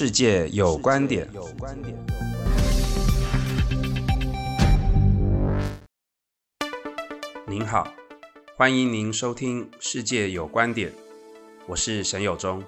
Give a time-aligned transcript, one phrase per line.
[0.00, 1.28] 世界有观点。
[7.46, 7.86] 您好，
[8.56, 10.88] 欢迎您收听《世界有观点》，
[11.66, 12.64] 我是沈友忠。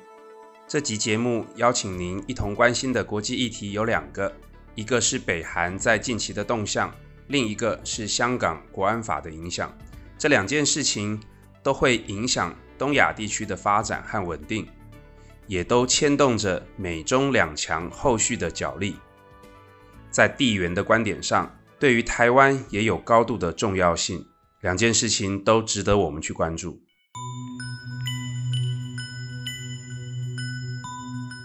[0.69, 4.31] 这集节目邀请您一同关心的国际议题有两个，
[4.75, 6.95] 一个是北韩在近期的动向，
[7.29, 9.75] 另一个是香港国安法的影响。
[10.19, 11.19] 这两件事情
[11.63, 14.69] 都会影响东亚地区的发展和稳定。
[15.53, 18.97] 也都牵动着美中两强后续的角力。
[20.11, 24.27] 在地缘的观点上，对于台湾也有高度的重要性。
[24.63, 26.81] 两件事情都值得我们去关注。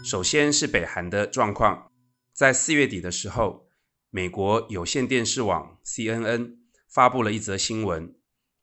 [0.06, 1.92] 首先是北韩的状况，
[2.32, 3.68] 在四月底的时候，
[4.10, 6.54] 美国有线电视网 CNN
[6.90, 8.16] 发布了一则新闻，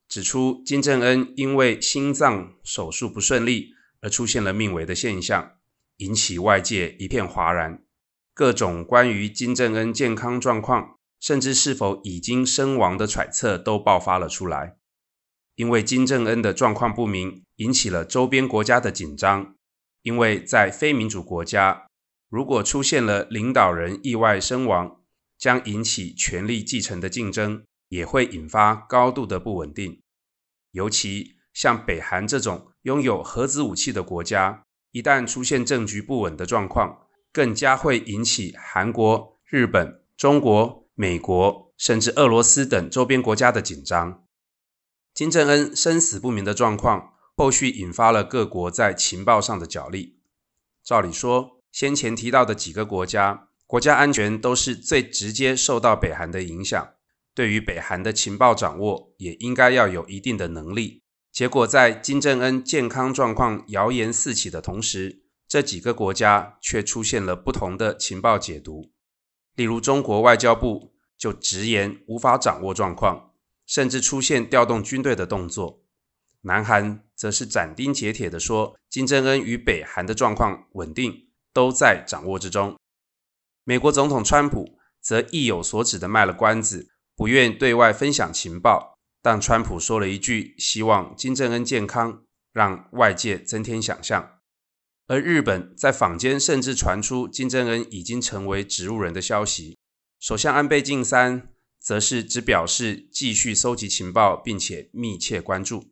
[0.09, 3.74] 指出金正恩因为心脏手术不顺利。
[4.05, 5.53] 而出现了命危的现象，
[5.97, 7.83] 引起外界一片哗然。
[8.35, 14.77] 各种关于金正恩健康状况，甚至是否已经身亡的揣测都爆发了出来。
[15.55, 19.55] 因为金正恩的状况不明，引起了周边国家的紧张。
[20.03, 21.87] 因为在非民主国家，
[22.29, 25.01] 如果出现了领导人意外身亡，
[25.39, 30.03] 将引起权力继承的竞争，也会引发高度的不稳定。
[30.73, 32.73] 尤其像北韩这种。
[32.85, 44.27] 拥有核子武器的国家，一旦出现政局不稳的状况，更加会引起韩国、日本、中国、美国，甚至俄罗斯等周边国家的紧张。
[45.15, 50.19] 金正恩生死不明的状况，后续引发了各国在情报上的角力。
[50.85, 56.87] 照理说，先前提到的几个国家，国家安全都是最直接受到北韩的影响，
[57.35, 61.04] 对于北韩的情报掌握，也应该要有一定的能力。
[61.35, 68.93] 结果，在金正恩健康状况谣言四起的同时，这几个国家却出现了不同的情报解读。
[69.57, 73.33] 例如，中国外交部就直言无法掌握状况，
[73.67, 75.83] 甚至出现调动军队的动作；
[76.43, 82.79] 南韩则是斩钉截铁地说，金正恩与北韩的状况稳定，都在掌握之中。
[83.65, 88.94] 美国总统川普则意有所指地卖了关子，不愿对外分享情报。
[89.25, 94.33] 但川普说了一句“希望金正恩健康”，让外界增添想象。
[95.07, 99.79] 而日本在坊间甚至传出金正恩已经成为植物人的消息。
[100.21, 101.49] 首相安倍晋三
[101.81, 105.87] 则是只表示继续搜集情报，并且密切关注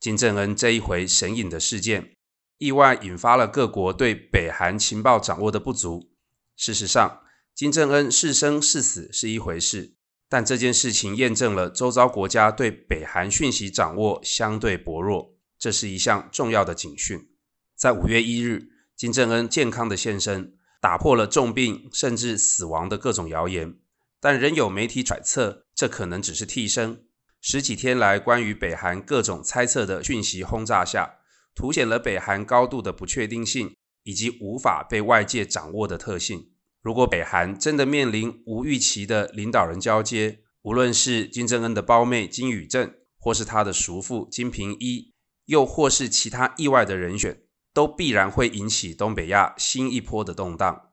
[0.00, 2.14] 金正恩这一回神隐的事件，
[2.56, 6.10] 意外引发了各国对北韩情报掌握的不足。
[6.56, 7.20] 事实上，
[7.54, 9.92] 金正恩是生是死是一回事。
[10.32, 17.28] 但这件事情验证了周遭国家对北韩讯息掌握相对薄弱，这是一项重要的警讯。
[17.76, 23.74] 在五月一日，金正恩健康的现身，打破了重病甚至死亡的各种谣言。
[24.22, 27.04] 但仍有媒体揣测，这可能只是替身。
[27.42, 31.16] 十几天来关于北韩各种猜测的讯息轰炸下，
[31.54, 36.51] 凸显了北韩高度的不确定性以及无法被外界掌握的特性。
[36.82, 45.14] 如果北韩真的面临无预期的领导人交接，无论是金正恩的胞妹金宇镇，或是他的叔父金平一，
[45.46, 50.90] 又或是其他意外的人选，都必然会引起东北亚新一波的动荡。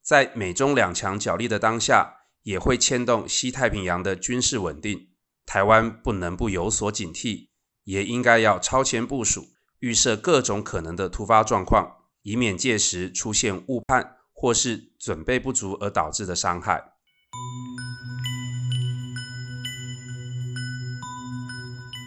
[0.00, 5.08] 在美中两强角力的当下，也会牵动西太平洋的军事稳定。
[5.44, 7.48] 台湾不能不有所警惕，
[7.82, 9.46] 也应该要超前部署，
[9.80, 14.18] 预设各种可能的突发状况，以免届时出现误判。
[14.42, 16.82] 或是准备不足而导致的伤害。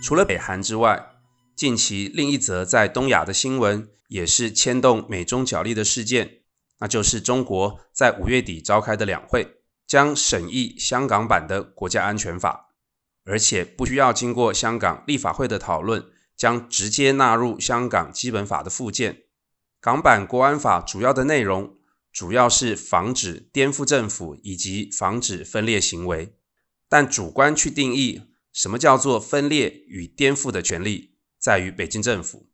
[0.03, 1.13] 除了北韩之外，
[1.55, 6.41] 近期另一则在东亚的新闻也是牵动美中角力的事件，
[6.79, 12.67] 那就是中国在五月底召开的两会，将审议香港版的国家安全法，
[13.23, 19.21] 而且不需要经过香港立法会的讨论，将直接纳入香港基本法的附件。
[19.79, 21.77] 港版国安法主要的内容。
[22.15, 26.33] 主要是防止颠覆政府以及防止分裂行为，
[26.87, 28.21] 但主观去定义
[28.53, 32.47] 什么叫做分裂与颠覆的权利，在于北京政府。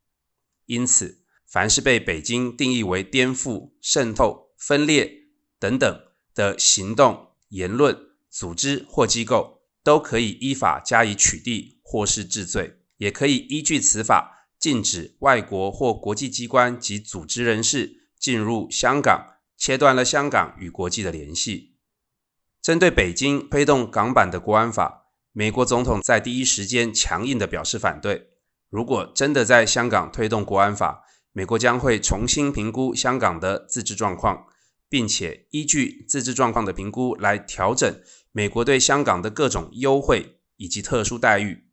[0.66, 5.28] 因此，凡是被北京定义为颠覆、渗透、分裂
[5.60, 6.02] 等等
[6.34, 7.96] 的行动、言论、
[8.32, 19.28] 组织或机构，都可以依法加以取缔或是治罪，也可以依据此法禁止外国或国际机关及组织人士进入香港。
[19.62, 21.76] 切断了香港与国际的联系。
[22.64, 28.32] 针对北京推动港版的国安法，美国总统在第一时间强硬地表示反对。
[28.72, 34.48] 如果真的在香港推动国安法，美国将会重新评估香港的自治状况，
[34.90, 41.68] 并且依据自治状况的评估来调整美国对香港的各种优惠以及特殊待遇。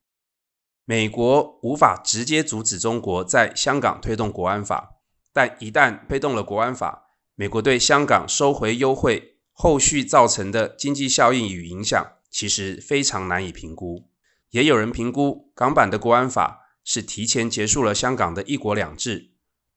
[0.85, 5.01] 美国无法直接阻止中国在香港推动国安法，
[5.33, 7.07] 但一旦推动了国安法，
[7.41, 14.09] 美国对香港收回优惠后续造成的经济效应与影响，其实非常难以评估。
[14.51, 19.31] 也有人评估，港版的国安法是提前结束了香港的一国两制，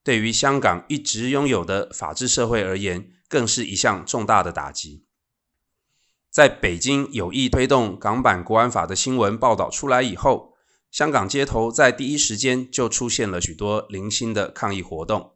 [0.04, 3.12] 对于香港一直拥有的法治社会而言。
[3.30, 5.06] 更是一项重大的打击。
[6.30, 10.56] 在北京有意推动港版国安法的新闻报道出来以后，
[10.92, 15.36] 香港街头在第一时间就出现了许多零星的抗议活动，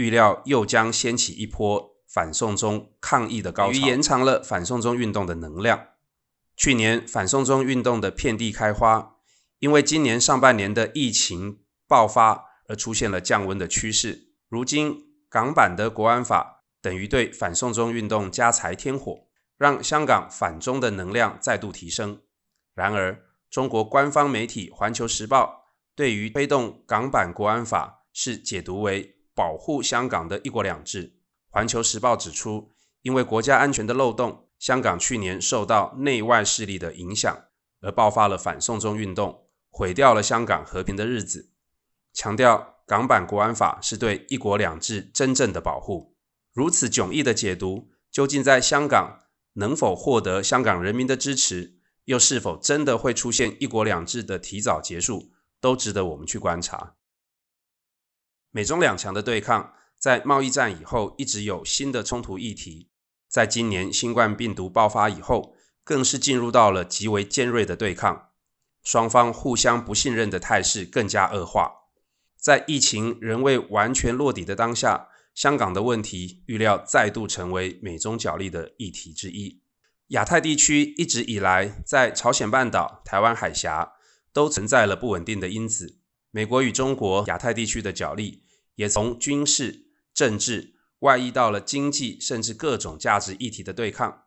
[0.00, 5.88] 预料又将掀起一波反送中抗议的高潮，延长了反送中运动的能量。
[6.56, 9.16] 去年反送中运动的遍地开花，
[9.58, 14.32] 因为今年上半年的疫情爆发而出现了降温的趋势。
[14.48, 16.56] 如今港版的国安法。
[16.82, 19.26] 等于对反送中运动加柴添火，
[19.58, 22.22] 让香港反中的能量再度提升。
[22.74, 31.06] 然而，中国官方媒体《环球时报》对于推动港版国安法是解读为保护香港的一国两制。
[31.48, 37.44] 《环球时报》指出，因为国家安全的漏洞，香港去年受到内外势力的影响，
[37.80, 41.48] 而爆发了反送中运动，毁掉了香港和平的日子。
[42.12, 46.14] 强调港版国安法是对一国两制真正的保护。
[46.52, 49.20] 如此迥异的解读，究竟在香港
[49.54, 55.30] 能否获得香港人民的支持，又是否真的会出现一国两制的提早结束，
[55.62, 56.96] 都值得我们去观察。
[58.50, 62.90] 美中两强的对抗，在贸易战以后一直有新的冲突议题，
[63.28, 65.54] 在今年新冠病毒爆发以后，
[65.84, 68.30] 更是进入到了极为尖锐的对抗，
[68.82, 71.72] 双方互相不信任的态势更加恶化。
[72.36, 75.08] 在疫情仍未完全落底的当下。
[75.32, 79.62] 香港的问题预料再度成为美中角力的议题之一。
[80.08, 83.92] 亚太地区一直以来在朝鲜半岛、台湾海峡
[84.32, 85.99] 都存在了不稳定的因子。
[86.30, 88.44] 美国与中国亚太地区的角力
[88.76, 94.24] 也从军事、政治外溢到了经济，甚至各种价值议题的对抗。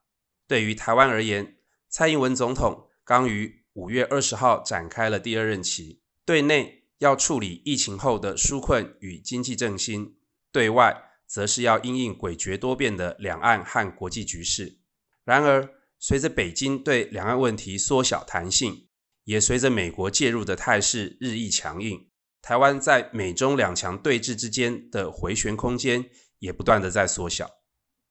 [0.47, 1.55] 对于台湾而言，
[1.89, 10.15] 蔡英文总统刚于五月二十号展开了第二任期，对内要处理疫情后的纾困与经济振兴。
[10.51, 14.79] 对外则是要因应诡谲多变的两岸和国际局势。
[15.23, 18.87] 然而，随着北京对两岸问题缩小弹性，
[19.23, 22.07] 也随着美国介入的态势日益强硬，
[22.41, 26.05] 台湾在美中两强对峙之间的回旋空间
[26.39, 27.49] 也不断的在缩小。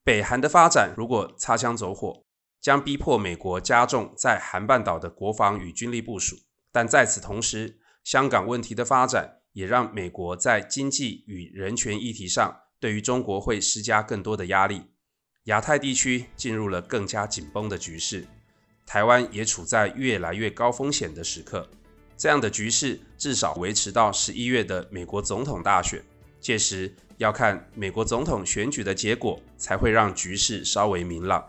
[0.04, 2.24] 北韩的发展如果擦枪走火，
[2.60, 6.36] 将逼迫美国加重在韩半岛的国防与军力部署。
[6.70, 9.38] 但在此同时，香港问题的发展。
[9.54, 14.80] 也让美国在经济与人权议题上对于中国会施加更多的压力，
[15.44, 18.26] 亚太地区进入了更加紧绷的局势，
[18.86, 21.68] 台湾也处在越来越高风险的时刻。
[22.16, 26.02] 这样的局势至少维持到十一月的美国总统大选，
[26.40, 31.44] 届时要看美国总统选举的结果，才会让局势稍微明朗。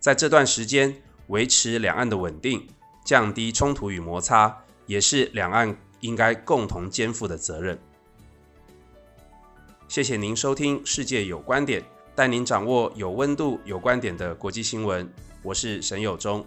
[0.00, 0.94] 在这段时间，
[1.28, 2.66] 维持两岸的稳定，
[3.04, 5.76] 降低冲突与摩擦，也是两岸。
[6.00, 7.76] 应该共同肩负的责任。
[9.88, 11.82] 谢谢您收听《世界有观点》，
[12.14, 15.12] 带您掌握有温度、有观点的国际新闻。
[15.42, 16.46] 我是沈友忠，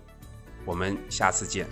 [0.65, 1.67] 我们下次见。